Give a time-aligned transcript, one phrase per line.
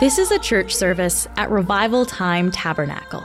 [0.00, 3.22] This is a church service at Revivaltime Tabernacle,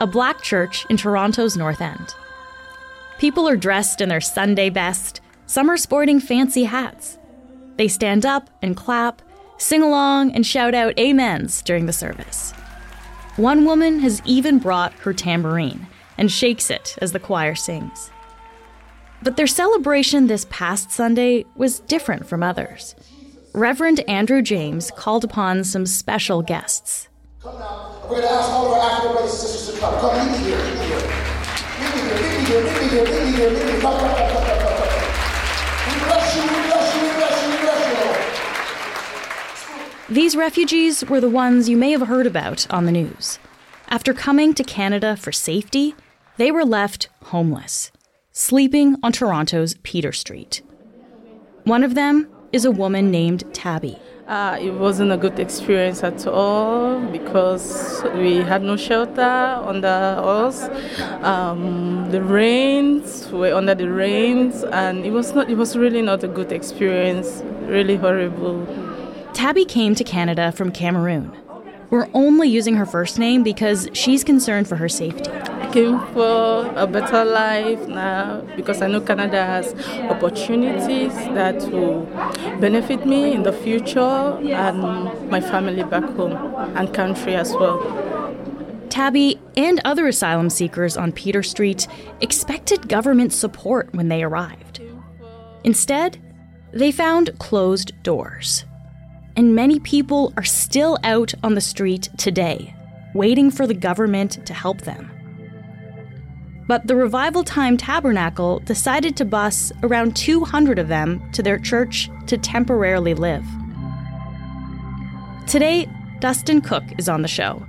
[0.00, 2.14] a black church in Toronto's North End.
[3.18, 7.18] People are dressed in their Sunday best, some are sporting fancy hats.
[7.76, 9.20] They stand up and clap,
[9.58, 12.52] sing along, and shout out amens during the service.
[13.34, 18.12] One woman has even brought her tambourine and shakes it as the choir sings.
[19.24, 22.94] But their celebration this past Sunday was different from others.
[23.54, 27.10] Reverend Andrew James called upon some special guests.
[27.42, 28.00] Come now.
[28.04, 30.00] We're going to ask all of our African brothers and sisters to come.
[30.00, 30.96] Come, meet me here, meet me here.
[31.78, 33.80] Meet me here, meet me here, meet me here, meet me here, meet me here.
[33.82, 34.88] Come, come, come, come, come, come.
[35.84, 38.20] We bless you, we bless you, we bless you, we bless you, Lord.
[40.08, 43.38] These refugees were the ones you may have heard about on the news.
[43.88, 45.94] After coming to Canada for safety,
[46.38, 47.92] they were left homeless,
[48.30, 50.62] sleeping on Toronto's Peter Street.
[51.64, 53.98] One of them is a woman named Tabby.
[54.28, 60.68] Uh, it wasn't a good experience at all because we had no shelter under us.
[61.22, 65.50] Um, the rains were under the rains, and it was not.
[65.50, 67.42] It was really not a good experience.
[67.66, 68.66] Really horrible.
[69.32, 71.32] Tabby came to Canada from Cameroon.
[71.92, 75.30] We're only using her first name because she's concerned for her safety.
[75.30, 79.74] I came for a better life now because I know Canada has
[80.08, 82.06] opportunities that will
[82.58, 84.80] benefit me in the future and
[85.28, 86.32] my family back home
[86.76, 87.78] and country as well.
[88.88, 91.86] Tabby and other asylum seekers on Peter Street
[92.22, 94.80] expected government support when they arrived.
[95.62, 96.16] Instead,
[96.72, 98.64] they found closed doors.
[99.36, 102.74] And many people are still out on the street today,
[103.14, 105.10] waiting for the government to help them.
[106.68, 112.38] But the Revivaltime Tabernacle decided to bus around 200 of them to their church to
[112.38, 113.44] temporarily live.
[115.46, 115.88] Today,
[116.20, 117.66] Dustin Cook is on the show.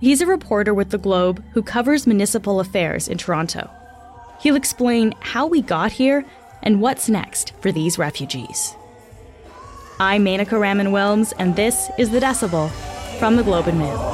[0.00, 3.70] He's a reporter with The Globe who covers municipal affairs in Toronto.
[4.40, 6.24] He'll explain how we got here
[6.62, 8.74] and what's next for these refugees.
[10.00, 12.68] I'm Menaka Raman Wilms, and this is The Decibel
[13.20, 14.10] from The Globe and Mail.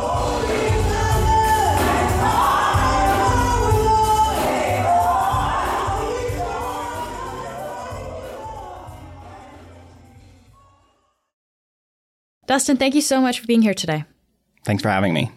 [12.46, 14.04] Dustin, thank you so much for being here today.
[14.64, 15.30] Thanks for having me.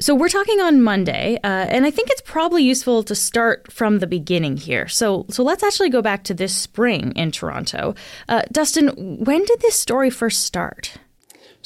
[0.00, 4.00] So, we're talking on Monday, uh, and I think it's probably useful to start from
[4.00, 4.88] the beginning here.
[4.88, 7.94] So, so let's actually go back to this spring in Toronto.
[8.28, 8.88] Uh, Dustin,
[9.24, 10.96] when did this story first start?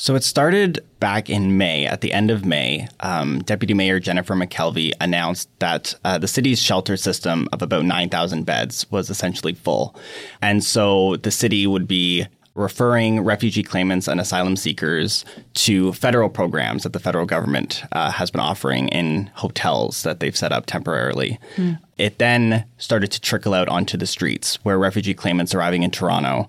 [0.01, 1.85] So it started back in May.
[1.85, 6.63] At the end of May, um, Deputy Mayor Jennifer McKelvey announced that uh, the city's
[6.63, 9.97] shelter system of about 9,000 beds was essentially full.
[10.41, 12.27] And so the city would be
[12.59, 15.25] referring refugee claimants and asylum seekers
[15.55, 20.37] to federal programs that the federal government uh, has been offering in hotels that they've
[20.37, 21.39] set up temporarily.
[21.57, 21.79] Mm.
[21.97, 26.49] It then started to trickle out onto the streets where refugee claimants arriving in Toronto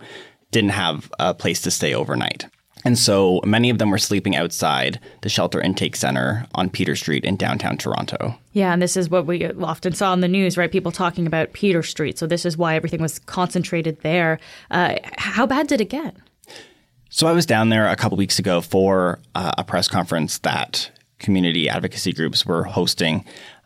[0.51, 2.45] didn't have a place to stay overnight.
[2.85, 7.25] And so many of them were sleeping outside the shelter intake center on Peter Street
[7.25, 8.35] in downtown Toronto.
[8.53, 10.71] Yeah, and this is what we often saw in the news, right?
[10.71, 12.17] People talking about Peter Street.
[12.17, 14.39] So this is why everything was concentrated there.
[14.71, 16.15] Uh, how bad did it get?
[17.09, 20.91] So I was down there a couple weeks ago for uh, a press conference that
[21.17, 23.25] community advocacy groups were hosting,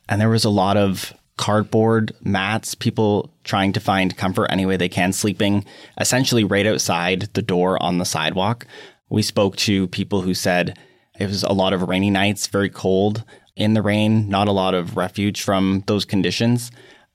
[0.10, 4.78] and there was a lot of cardboard mats, people trying to find comfort any way
[4.78, 5.66] they can, sleeping
[6.00, 8.66] essentially right outside the door on the sidewalk.
[9.10, 10.78] We spoke to people who said
[11.20, 13.24] it was a lot of rainy nights, very cold
[13.56, 16.72] in the rain, not a lot of refuge from those conditions.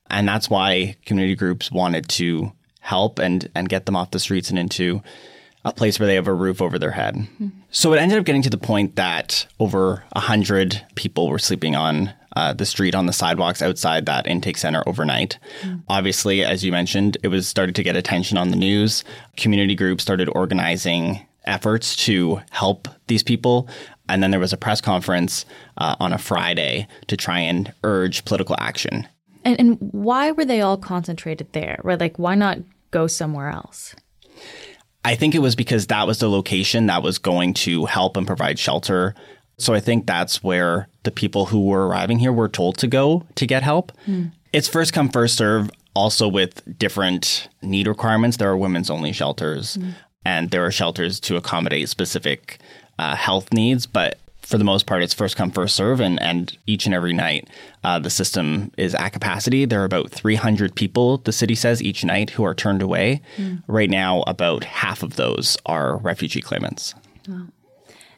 [0.09, 4.49] And that's why community groups wanted to help and, and get them off the streets
[4.49, 5.01] and into
[5.65, 7.15] a place where they have a roof over their head.
[7.15, 7.49] Mm-hmm.
[7.71, 12.13] So it ended up getting to the point that over 100 people were sleeping on
[12.35, 15.37] uh, the street on the sidewalks outside that intake center overnight.
[15.61, 15.83] Mm.
[15.89, 19.03] Obviously, as you mentioned, it was started to get attention on the news.
[19.35, 23.67] Community groups started organizing efforts to help these people.
[24.07, 25.45] And then there was a press conference
[25.77, 29.07] uh, on a Friday to try and urge political action.
[29.43, 31.79] And, and why were they all concentrated there?
[31.83, 31.99] Right?
[31.99, 32.59] Like, why not
[32.91, 33.95] go somewhere else?
[35.05, 38.27] I think it was because that was the location that was going to help and
[38.27, 39.15] provide shelter.
[39.57, 43.25] So I think that's where the people who were arriving here were told to go
[43.35, 43.91] to get help.
[44.07, 44.31] Mm.
[44.51, 48.37] It's first come, first serve, also with different need requirements.
[48.37, 49.77] There are women's only shelters.
[49.77, 49.93] Mm
[50.29, 52.59] and there are shelters to accommodate specific
[52.99, 56.55] uh, health needs, but for the most part, it's first come, first serve, and, and
[56.67, 57.49] each and every night,
[57.83, 59.65] uh, the system is at capacity.
[59.65, 63.21] There are about 300 people, the city says, each night who are turned away.
[63.37, 63.63] Mm.
[63.67, 66.93] Right now, about half of those are refugee claimants.
[67.27, 67.47] Wow.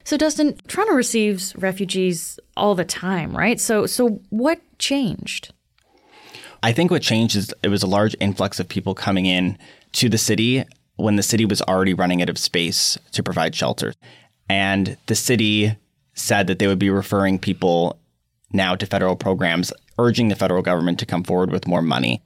[0.04, 3.60] So Dustin, Toronto receives refugees all the time, right?
[3.60, 5.54] So so what changed?
[6.64, 9.58] I think what changed is it was a large influx of people coming in
[9.94, 10.66] to the city
[11.02, 13.94] when the city was already running out of space to provide shelter.
[14.50, 15.76] And the city
[16.14, 17.98] said that they would be referring people
[18.54, 22.22] now to federal programs, urging the federal government to come forward with more money.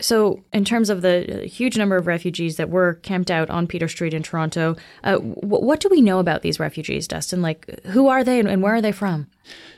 [0.00, 3.88] So, in terms of the huge number of refugees that were camped out on Peter
[3.88, 7.42] Street in Toronto, uh, w- what do we know about these refugees, Dustin?
[7.42, 9.26] Like, who are they and, and where are they from?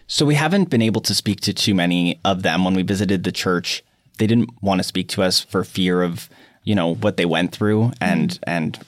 [0.06, 2.64] So, we haven't been able to speak to too many of them.
[2.64, 3.82] When we visited the church,
[4.18, 6.28] they didn't want to speak to us for fear of,
[6.64, 8.78] you know, what they went through and and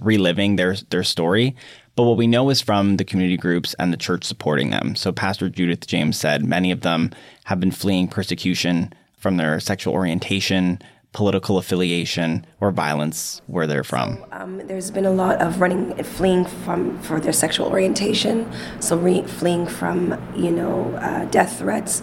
[0.00, 1.54] reliving their their story.
[1.94, 4.96] But what we know is from the community groups and the church supporting them.
[4.96, 7.10] So, Pastor Judith James said many of them
[7.44, 10.80] have been fleeing persecution from their sexual orientation,
[11.12, 14.24] political affiliation, or violence where they're from.
[14.32, 18.50] Um, there's been a lot of running, fleeing from for their sexual orientation,
[18.80, 22.02] so re- fleeing from you know uh, death threats,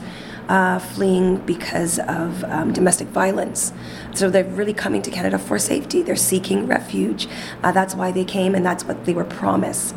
[0.49, 3.71] uh, fleeing because of um, domestic violence.
[4.13, 6.01] So they're really coming to Canada for safety.
[6.01, 7.27] They're seeking refuge.
[7.63, 9.95] Uh, that's why they came, and that's what they were promised,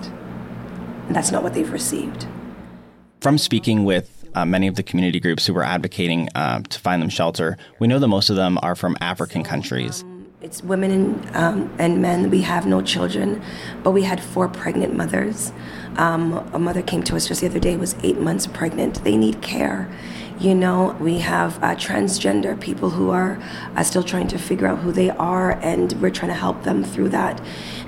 [1.06, 2.26] and that's not what they've received.
[3.20, 7.00] From speaking with uh, many of the community groups who were advocating uh, to find
[7.00, 10.04] them shelter, we know that most of them are from African countries.
[10.42, 12.28] It's women and, um, and men.
[12.28, 13.40] We have no children,
[13.84, 15.52] but we had four pregnant mothers.
[15.96, 19.04] Um, a mother came to us just the other day, was eight months pregnant.
[19.04, 19.88] They need care.
[20.42, 23.40] You know, we have uh, transgender people who are
[23.76, 26.82] uh, still trying to figure out who they are, and we're trying to help them
[26.82, 27.40] through that.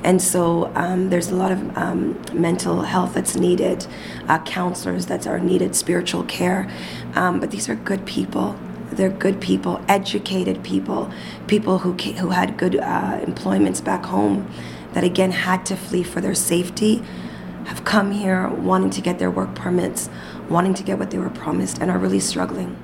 [0.05, 3.89] And so um, there's a lot of um, mental health that's needed,
[4.29, 6.71] uh, counselors that are needed, spiritual care.
[7.17, 8.57] Um, but these are good people.
[8.93, 11.11] They're good people, educated people,
[11.49, 14.49] people who who had good uh, employments back home,
[14.93, 17.03] that again had to flee for their safety,
[17.65, 20.09] have come here wanting to get their work permits,
[20.49, 22.77] wanting to get what they were promised, and are really struggling.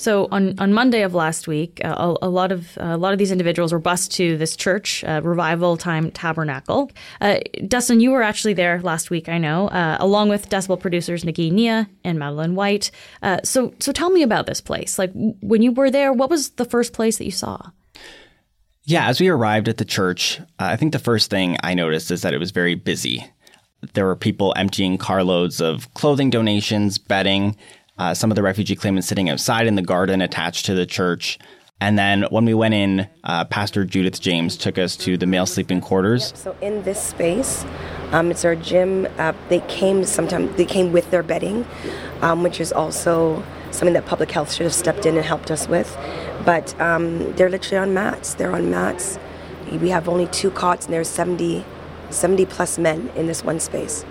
[0.00, 3.12] So on, on Monday of last week, uh, a, a, lot of uh, a lot
[3.12, 6.90] of these individuals were bused to this church, uh, Revivaltime Tabernacle.
[7.20, 11.22] Uh, Dustin, you were actually there last week, I know, uh, along with Decibel producers
[11.22, 12.90] Nikki Nia and Madeline White.
[13.22, 14.98] Uh, so so tell me about this place.
[14.98, 17.70] Like when you were there, what was the first place that you saw?
[18.84, 22.22] Yeah, as we arrived at the church, I think the first thing I noticed is
[22.22, 23.30] that it was very busy.
[23.94, 27.56] There were people emptying carloads of clothing donations, bedding,
[27.98, 31.38] uh, some of the refugee claimants sitting outside in the garden attached to the church.
[31.82, 35.46] And then when we went in, uh, Pastor Judith James took us to the male
[35.46, 36.30] sleeping quarters.
[36.30, 37.64] Yep, so in this space,
[38.12, 39.06] um, it's our gym.
[39.18, 40.54] Uh, they came sometime.
[40.56, 41.66] They came with their bedding,
[42.20, 45.68] um, which is also something that public health should have stepped in and helped us
[45.68, 45.96] with.
[46.44, 48.34] But um, they're literally on mats.
[48.34, 49.18] They're on mats.
[49.70, 51.64] We have only two cots, and there's 70,
[52.10, 54.04] 70 plus men in this one space.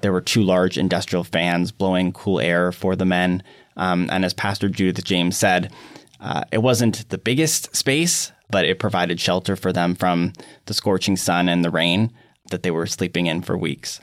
[0.00, 3.42] There were two large industrial fans blowing cool air for the men.
[3.76, 5.72] Um, and as Pastor Judith James said,
[6.20, 10.32] uh, it wasn't the biggest space, but it provided shelter for them from
[10.66, 12.12] the scorching sun and the rain
[12.50, 14.00] that they were sleeping in for weeks.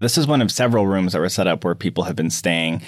[0.00, 2.82] This is one of several rooms that were set up where people have been staying.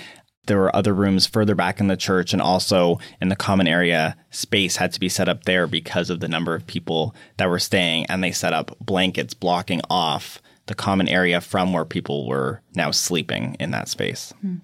[0.46, 4.17] There were other rooms further back in the church and also in the common area.
[4.31, 7.58] Space had to be set up there because of the number of people that were
[7.58, 12.60] staying, and they set up blankets blocking off the common area from where people were
[12.74, 14.32] now sleeping in that space.
[14.41, 14.56] Hmm.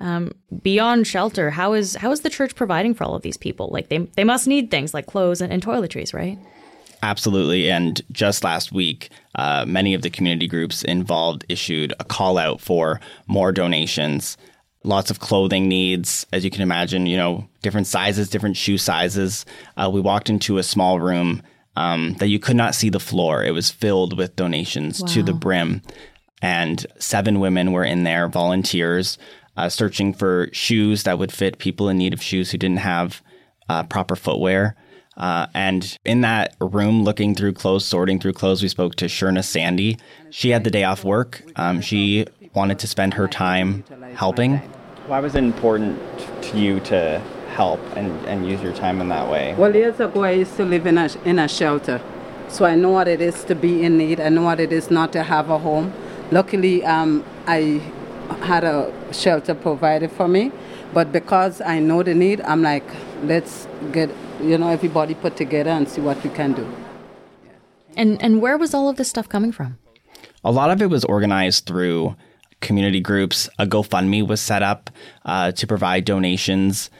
[0.00, 0.32] Um,
[0.62, 3.68] beyond shelter, how is how is the church providing for all of these people?
[3.72, 6.38] Like they they must need things like clothes and, and toiletries, right?
[7.02, 7.70] Absolutely.
[7.70, 12.60] And just last week, uh, many of the community groups involved issued a call out
[12.60, 14.36] for more donations.
[14.84, 19.44] Lots of clothing needs, as you can imagine, you know, different sizes, different shoe sizes.
[19.76, 21.42] Uh, we walked into a small room
[21.76, 23.42] um, that you could not see the floor.
[23.42, 25.08] It was filled with donations wow.
[25.08, 25.82] to the brim.
[26.40, 29.18] And seven women were in there, volunteers,
[29.56, 33.22] uh, searching for shoes that would fit people in need of shoes who didn't have
[33.68, 34.76] uh, proper footwear.
[35.16, 39.44] Uh, and in that room, looking through clothes, sorting through clothes, we spoke to Sherna
[39.44, 39.98] Sandy.
[40.30, 41.42] She had the day off work.
[41.56, 44.58] Um, she wanted to spend her time helping.
[45.06, 45.98] Why was it important
[46.42, 47.20] to you to
[47.54, 49.54] help and, and use your time in that way?
[49.56, 52.00] Well, years ago, I used to live in a, in a shelter.
[52.48, 54.20] So I know what it is to be in need.
[54.20, 55.92] I know what it is not to have a home.
[56.30, 57.80] Luckily, um, I
[58.40, 60.52] had a shelter provided for me.
[60.92, 62.84] But because I know the need, I'm like,
[63.22, 66.66] let's get, you know, everybody put together and see what we can do.
[67.96, 69.78] And, and where was all of this stuff coming from?
[70.44, 72.16] A lot of it was organized through
[72.60, 73.48] community groups.
[73.58, 74.90] A GoFundMe was set up
[75.24, 76.90] uh, to provide donations.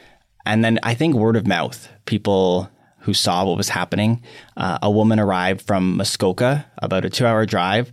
[0.45, 4.21] And then I think word of mouth, people who saw what was happening.
[4.57, 7.91] Uh, a woman arrived from Muskoka, about a two hour drive,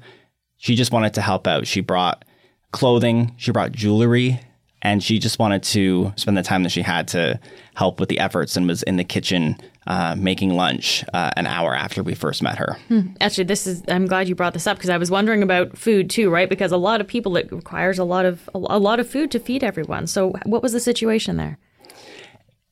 [0.57, 1.67] she just wanted to help out.
[1.67, 2.25] She brought
[2.73, 4.41] clothing, she brought jewelry,
[4.83, 7.41] and she just wanted to spend the time that she had to
[7.75, 9.57] help with the efforts and was in the kitchen
[9.87, 12.77] uh, making lunch uh, an hour after we first met her.
[13.21, 13.83] Actually, this is.
[13.89, 16.49] I'm glad you brought this up because I was wondering about food too, right?
[16.49, 19.39] Because a lot of people it requires a lot of a lot of food to
[19.39, 20.07] feed everyone.
[20.07, 21.59] So, what was the situation there?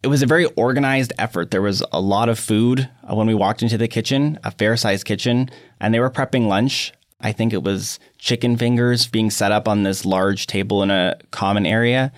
[0.02, 1.50] It was a very organized effort.
[1.50, 4.76] There was a lot of food uh, when we walked into the kitchen, a fair
[4.76, 5.49] sized kitchen,
[5.80, 6.92] and they were prepping lunch.
[7.25, 11.16] I think it was chicken fingers being set up on this large table in a
[11.31, 12.12] common area.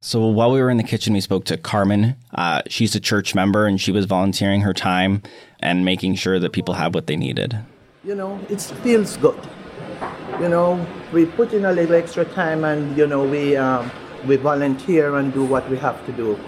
[0.00, 2.16] So while we were in the kitchen, we spoke to Carmen.
[2.34, 5.22] Uh, she's a church member and she was volunteering her time
[5.60, 7.60] and making sure that people have what they needed.
[8.02, 9.38] You know, it feels good.
[10.40, 13.88] You know, we put in a little extra time and, you know, we, um,
[14.26, 16.40] we volunteer and do what we have to do.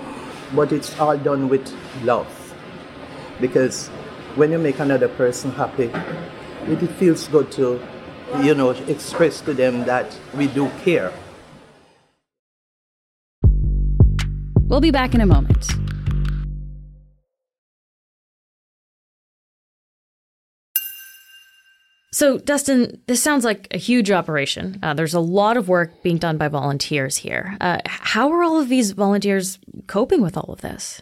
[0.56, 2.26] But it's all done with love.
[3.40, 3.88] Because
[4.34, 5.92] when you make another person happy,
[6.66, 7.80] it, it feels good to,
[8.40, 11.12] you know, express to them that we do care.
[14.68, 15.66] We'll be back in a moment.
[22.14, 24.78] So, Dustin, this sounds like a huge operation.
[24.82, 27.56] Uh, there's a lot of work being done by volunteers here.
[27.60, 31.00] Uh, how are all of these volunteers coping with all of this?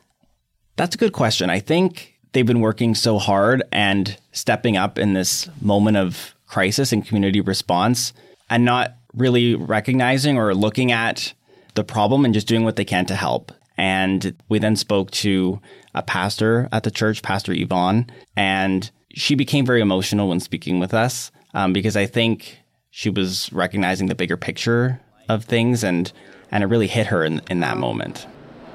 [0.77, 1.51] That's a good question.
[1.51, 6.93] I think they've been working so hard and stepping up in this moment of crisis
[6.93, 8.13] and community response
[8.51, 11.33] and not really recognizing or looking at
[11.77, 13.53] the problem and just doing what they can to help.
[13.77, 15.61] And we then spoke to
[15.95, 20.93] a pastor at the church, Pastor Yvonne, and she became very emotional when speaking with
[20.93, 22.59] us um, because I think
[22.91, 26.13] she was recognizing the bigger picture of things and,
[26.51, 28.27] and it really hit her in, in that moment.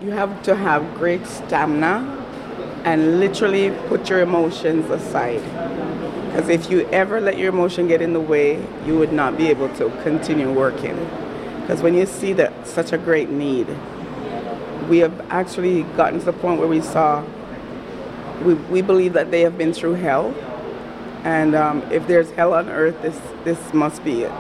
[0.01, 2.23] You have to have great stamina
[2.85, 5.41] and literally put your emotions aside.
[6.35, 9.47] Because if you ever let your emotion get in the way, you would not be
[9.47, 10.97] able to continue working.
[11.61, 13.69] Because when you see that such a great need,
[14.89, 17.23] we have actually gotten to the point where we saw,
[18.43, 20.35] we, we believe that they have been through hell.
[21.23, 24.31] And um, if there's hell on earth, this, this must be it.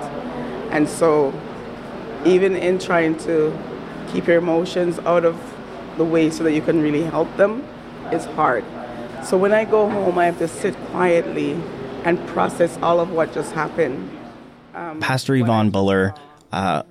[0.71, 1.33] And so,
[2.25, 3.57] even in trying to
[4.11, 5.39] keep your emotions out of
[5.95, 7.65] the way so that you can really help them,
[8.11, 8.65] it's hard.
[9.23, 11.57] So when I go home, I have to sit quietly
[12.05, 14.09] and process all of what just happened.
[14.73, 16.13] Um, Pastor Yvonne Buller
[16.51, 16.83] uh,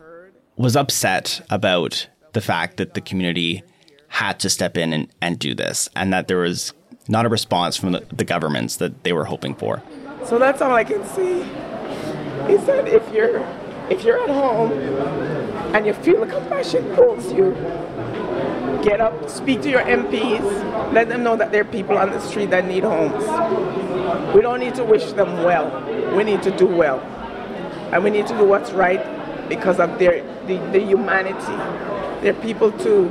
[0.57, 3.63] was upset about the fact that the community
[4.09, 6.73] had to step in and, and do this and that there was
[7.09, 9.83] not a response from the, the governments that they were hoping for.
[10.25, 11.43] So that's all I can see.
[12.51, 13.47] He said if you're
[13.91, 14.73] if you're at home
[15.75, 17.55] and you feel the compassion pulls you,
[18.85, 22.21] get up, speak to your MPs, let them know that there are people on the
[22.21, 23.25] street that need homes.
[24.35, 25.67] We don't need to wish them well.
[26.15, 27.01] We need to do well.
[27.93, 29.01] And we need to do what's right
[29.49, 31.57] because of their the, the humanity.
[32.23, 33.09] They're people too.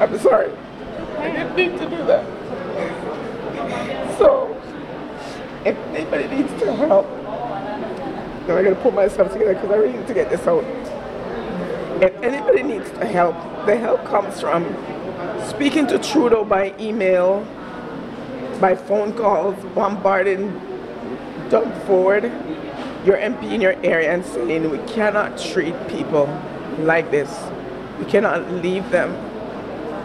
[0.00, 0.50] I'm sorry.
[1.18, 2.24] I didn't need to do that.
[4.18, 4.56] So,
[5.64, 7.06] if anybody needs to help,
[8.46, 10.64] then I gotta pull myself together because I really need to get this out.
[12.00, 13.34] If anybody needs the help,
[13.66, 14.64] the help comes from
[15.48, 17.44] speaking to Trudeau by email,
[18.60, 20.52] by phone calls, bombarding
[21.50, 22.22] Doug Ford,
[23.04, 26.26] your MP in your area, and saying we cannot treat people
[26.78, 27.36] like this.
[27.98, 29.16] We cannot leave them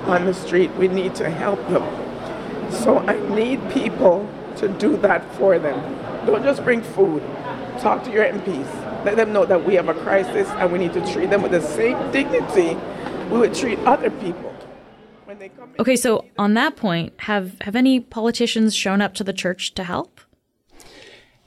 [0.10, 0.74] on the street.
[0.74, 1.84] We need to help them.
[2.72, 5.80] So I need people to do that for them.
[6.26, 7.22] Don't just bring food.
[7.80, 8.93] Talk to your MPs.
[9.04, 11.52] Let them know that we have a crisis and we need to treat them with
[11.52, 12.78] the same dignity
[13.30, 14.54] we would treat other people.
[15.26, 19.24] When they come Okay, so on that point, have have any politicians shown up to
[19.24, 20.22] the church to help?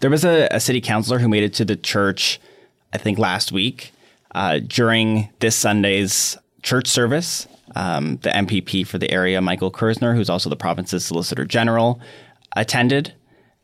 [0.01, 2.39] There was a, a city councilor who made it to the church,
[2.93, 3.93] I think last week,
[4.35, 7.47] uh, during this Sunday's church service.
[7.75, 12.01] Um, the MPP for the area, Michael Kerzner, who's also the province's Solicitor General,
[12.55, 13.13] attended,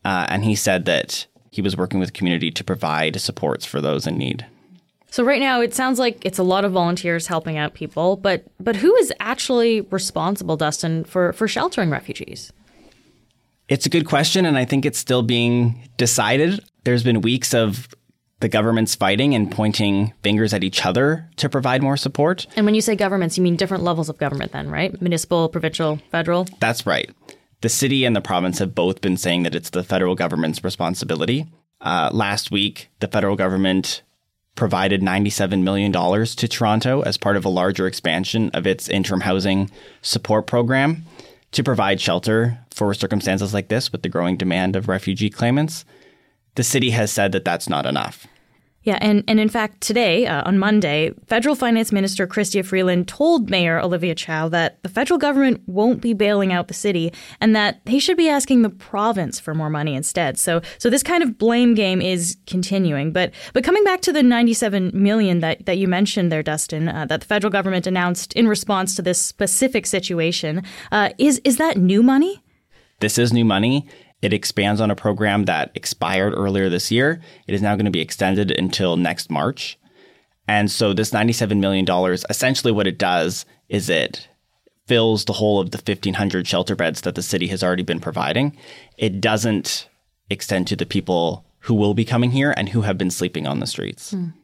[0.04, 3.80] uh, and he said that he was working with the community to provide supports for
[3.80, 4.46] those in need.
[5.10, 8.44] So right now it sounds like it's a lot of volunteers helping out people, but
[8.58, 12.52] but who is actually responsible, Dustin, for for sheltering refugees?
[13.68, 16.64] It's a good question, and I think it's still being decided.
[16.84, 17.88] There's been weeks of
[18.40, 22.46] the governments fighting and pointing fingers at each other to provide more support.
[22.56, 25.00] And when you say governments, you mean different levels of government then, right?
[25.00, 26.48] Municipal, provincial, federal?
[26.58, 27.10] That's right.
[27.62, 31.46] The city and the province have both been saying that it's the federal government's responsibility.
[31.80, 34.02] Uh, last week, the federal government
[34.54, 39.70] provided $97 million to Toronto as part of a larger expansion of its interim housing
[40.02, 41.04] support program.
[41.52, 45.84] to provide shelter for circumstances like this with the growing demand of refugee claimants.
[46.54, 48.26] The city has said that that's not enough.
[48.84, 53.48] Yeah, and, and in fact, today, uh, on Monday, Federal Finance Minister Chrystia Freeland told
[53.48, 57.84] Mayor Olivia Chow that the federal government won't be bailing out the city and that
[57.84, 60.38] they should be asking the province for more money instead.
[60.38, 63.12] So so this kind of blame game is continuing.
[63.12, 67.06] But but coming back to the 97 million that, that you mentioned there, Dustin, uh,
[67.06, 71.76] that the federal government announced in response to this specific situation, uh, is is that
[71.76, 72.42] new money?
[72.98, 73.86] This is new money.
[74.22, 77.20] It expands on a program that expired earlier this year.
[77.46, 79.78] It is now going to be extended until next March.
[80.48, 81.86] And so this $97 million,
[82.30, 84.28] essentially what it does is it
[84.86, 88.56] fills the whole of the 1,500 shelter beds that the city has already been providing.
[88.96, 89.88] It doesn't
[90.30, 93.60] extend to the people who will be coming here and who have been sleeping on
[93.60, 94.12] the streets.
[94.12, 94.34] Mm.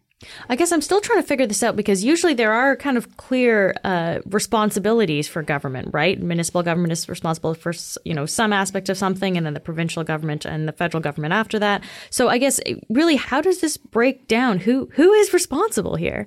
[0.48, 3.16] I guess I'm still trying to figure this out because usually there are kind of
[3.18, 6.20] clear uh, responsibilities for government, right?
[6.20, 7.72] Municipal government is responsible for
[8.04, 11.34] you know some aspect of something, and then the provincial government and the federal government
[11.34, 11.84] after that.
[12.10, 12.58] So I guess
[12.88, 14.58] really, how does this break down?
[14.58, 16.26] Who who is responsible here?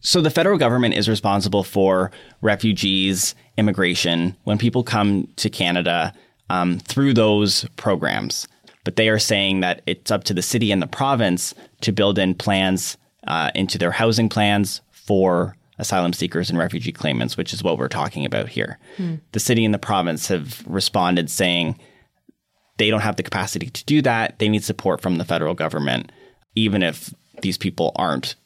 [0.00, 6.12] So the federal government is responsible for refugees, immigration, when people come to Canada
[6.48, 8.46] um, through those programs.
[8.84, 12.20] But they are saying that it's up to the city and the province to build
[12.20, 17.62] in plans uh, into their housing plans for asylum seekers and refugee claimants, which is
[17.62, 18.78] what we're talking about here.
[18.96, 19.16] Hmm.
[19.32, 21.78] The city and the province have responded saying
[22.78, 24.38] they don't have the capacity to do that.
[24.38, 26.12] They need support from the federal government,
[26.54, 28.36] even if these people aren't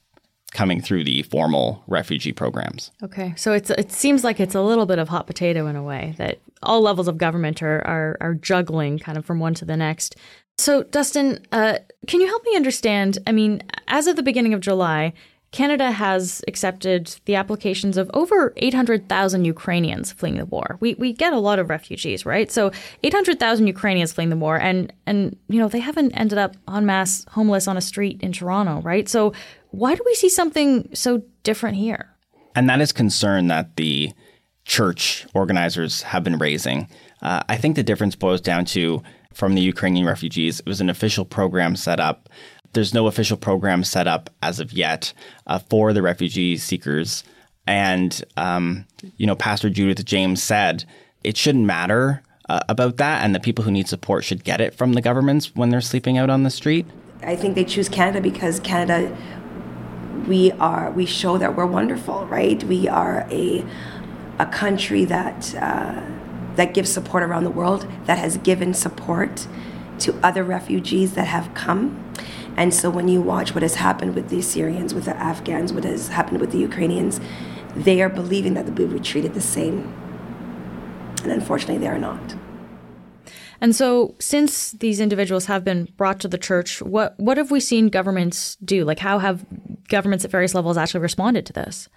[0.52, 2.90] coming through the formal refugee programs.
[3.02, 5.82] Okay, so it's it seems like it's a little bit of hot potato in a
[5.82, 9.64] way that all levels of government are are, are juggling kind of from one to
[9.64, 10.16] the next.
[10.60, 13.18] So, Dustin, uh, can you help me understand?
[13.26, 15.14] I mean, as of the beginning of July,
[15.52, 20.76] Canada has accepted the applications of over 800,000 Ukrainians fleeing the war.
[20.80, 22.52] We, we get a lot of refugees, right?
[22.52, 26.84] So 800,000 Ukrainians fleeing the war, and, and, you know, they haven't ended up en
[26.84, 29.08] masse homeless on a street in Toronto, right?
[29.08, 29.32] So
[29.70, 32.10] why do we see something so different here?
[32.54, 34.12] And that is concern that the
[34.66, 36.86] church organizers have been raising.
[37.22, 40.60] Uh, I think the difference boils down to from the Ukrainian refugees.
[40.60, 42.28] It was an official program set up.
[42.72, 45.12] There's no official program set up as of yet
[45.46, 47.24] uh, for the refugee seekers.
[47.66, 50.84] And, um, you know, Pastor Judith James said
[51.22, 54.74] it shouldn't matter uh, about that, and the people who need support should get it
[54.74, 56.86] from the governments when they're sleeping out on the street.
[57.22, 59.16] I think they choose Canada because Canada,
[60.26, 62.62] we are, we show that we're wonderful, right?
[62.64, 63.64] We are a,
[64.38, 66.00] a country that, uh,
[66.56, 69.46] that gives support around the world, that has given support
[70.00, 72.12] to other refugees that have come.
[72.56, 75.84] And so when you watch what has happened with the Syrians, with the Afghans, what
[75.84, 77.20] has happened with the Ukrainians,
[77.76, 79.92] they are believing that they'll be treated the same.
[81.22, 82.34] And unfortunately, they are not.
[83.60, 87.60] And so, since these individuals have been brought to the church, what what have we
[87.60, 88.84] seen governments do?
[88.84, 89.44] Like, how have
[89.88, 91.88] governments at various levels actually responded to this?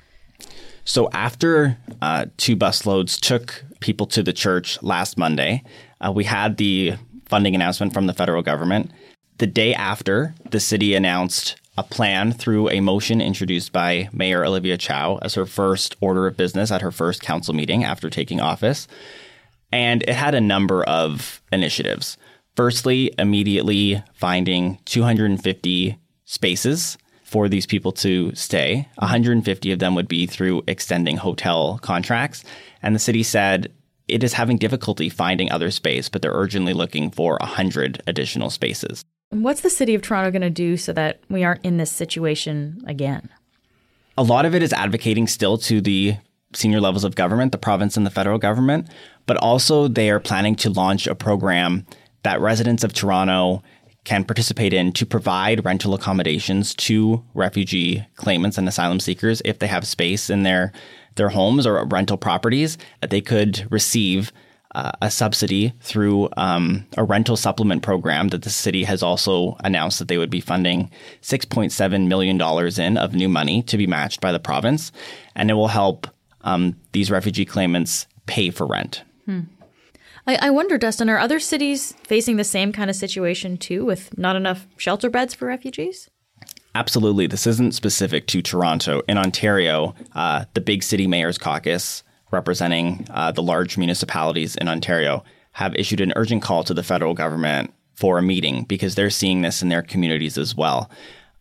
[0.85, 5.63] So after uh, two busloads took people to the church last Monday,
[6.01, 6.93] uh, we had the
[7.25, 8.91] funding announcement from the federal government.
[9.37, 14.77] The day after, the city announced a plan through a motion introduced by Mayor Olivia
[14.77, 18.87] Chow as her first order of business at her first council meeting after taking office.
[19.71, 22.17] And it had a number of initiatives.
[22.55, 26.97] Firstly, immediately finding 250 spaces
[27.33, 28.87] for these people to stay.
[28.99, 32.43] 150 of them would be through extending hotel contracts.
[32.83, 33.73] And the city said
[34.07, 39.03] it is having difficulty finding other space, but they're urgently looking for 100 additional spaces.
[39.31, 42.83] What's the city of Toronto going to do so that we aren't in this situation
[42.85, 43.29] again?
[44.15, 46.17] A lot of it is advocating still to the
[46.53, 48.89] senior levels of government, the province and the federal government,
[49.25, 51.87] but also they are planning to launch a program
[52.21, 53.63] that residents of Toronto
[54.03, 59.67] can participate in to provide rental accommodations to refugee claimants and asylum seekers if they
[59.67, 60.71] have space in their
[61.15, 64.31] their homes or rental properties they could receive
[64.75, 69.99] uh, a subsidy through um, a rental supplement program that the city has also announced
[69.99, 70.89] that they would be funding
[71.21, 72.41] $6.7 million
[72.81, 74.91] in of new money to be matched by the province.
[75.35, 76.07] And it will help
[76.41, 79.03] um, these refugee claimants pay for rent.
[79.25, 79.41] Hmm.
[80.25, 84.17] I, I wonder, Dustin, are other cities facing the same kind of situation too, with
[84.17, 86.09] not enough shelter beds for refugees?
[86.75, 87.27] Absolutely.
[87.27, 89.01] This isn't specific to Toronto.
[89.07, 95.23] In Ontario, uh, the Big City Mayors Caucus, representing uh, the large municipalities in Ontario,
[95.51, 99.41] have issued an urgent call to the federal government for a meeting because they're seeing
[99.43, 100.89] this in their communities as well.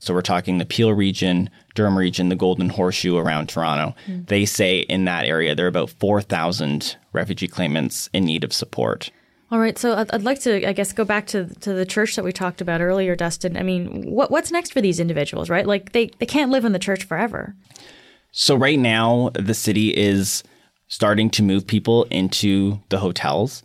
[0.02, 3.94] So we're talking the Peel region, Durham region, the Golden Horseshoe around Toronto.
[4.08, 4.26] Mm.
[4.26, 9.12] They say in that area there are about 4,000 refugee claimants in need of support.
[9.52, 12.16] All right, so I'd, I'd like to, I guess, go back to to the church
[12.16, 13.56] that we talked about earlier, Dustin.
[13.56, 15.68] I mean, what what's next for these individuals, right?
[15.68, 17.54] Like they they can't live in the church forever.
[18.32, 20.42] So right now, the city is
[20.88, 23.62] starting to move people into the hotels.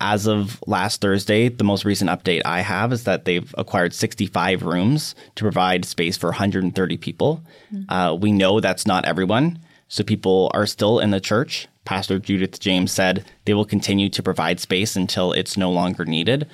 [0.00, 4.62] As of last Thursday, the most recent update I have is that they've acquired 65
[4.62, 7.42] rooms to provide space for 130 people.
[7.88, 9.58] Uh, we know that's not everyone,
[9.88, 11.66] so people are still in the church.
[11.84, 16.46] Pastor Judith James said they will continue to provide space until it's no longer needed.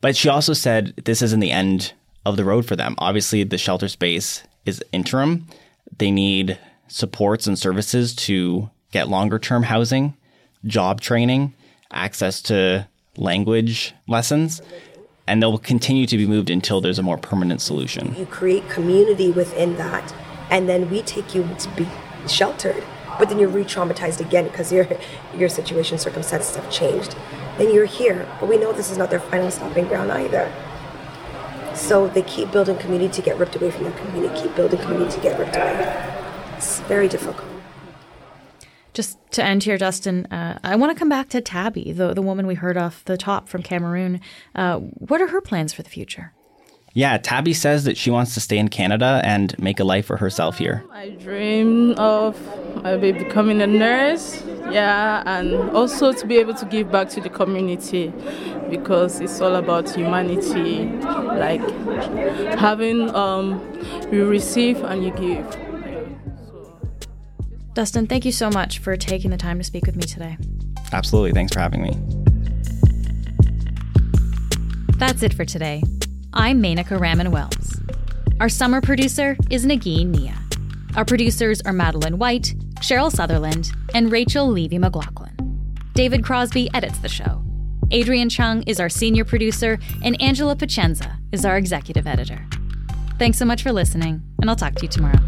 [0.00, 1.92] But she also said this isn't the end
[2.24, 2.94] of the road for them.
[2.98, 5.46] Obviously, the shelter space is interim.
[5.98, 10.14] They need supports and services to get longer term housing,
[10.64, 11.54] job training,
[11.90, 14.62] access to language lessons,
[15.26, 18.14] and they'll continue to be moved until there's a more permanent solution.
[18.16, 20.14] You create community within that,
[20.50, 21.88] and then we take you to be
[22.26, 22.82] sheltered.
[23.18, 24.88] But then you're re-traumatized again because your
[25.36, 27.14] your situation, circumstances have changed.
[27.58, 30.50] Then you're here, but we know this is not their final stopping ground either.
[31.74, 35.16] So they keep building community to get ripped away from their community, keep building community
[35.16, 35.76] to get ripped away.
[36.56, 37.49] It's very difficult.
[38.92, 42.22] Just to end here, Dustin, uh, I want to come back to Tabby, the the
[42.22, 44.20] woman we heard off the top from Cameroon.
[44.54, 46.32] Uh, what are her plans for the future?
[46.92, 50.16] Yeah, Tabby says that she wants to stay in Canada and make a life for
[50.16, 50.84] herself here.
[50.90, 52.36] I dream of
[52.82, 57.28] maybe becoming a nurse, yeah, and also to be able to give back to the
[57.28, 58.12] community
[58.68, 60.86] because it's all about humanity,
[61.38, 61.62] like
[62.58, 63.62] having um,
[64.10, 65.69] you receive and you give.
[67.74, 70.36] Dustin, thank you so much for taking the time to speak with me today.
[70.92, 71.32] Absolutely.
[71.32, 71.96] Thanks for having me.
[74.96, 75.82] That's it for today.
[76.32, 77.80] I'm Menaka Raman Wilms.
[78.40, 80.36] Our summer producer is Nagin Nia.
[80.96, 85.36] Our producers are Madeline White, Cheryl Sutherland, and Rachel Levy McLaughlin.
[85.94, 87.42] David Crosby edits the show.
[87.92, 92.44] Adrian Chung is our senior producer, and Angela Pacienza is our executive editor.
[93.18, 95.18] Thanks so much for listening, and I'll talk to you tomorrow.